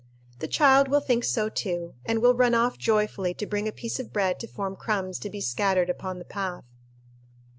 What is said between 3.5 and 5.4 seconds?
a piece of bread to form crumbs to